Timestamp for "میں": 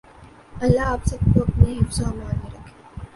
2.43-2.51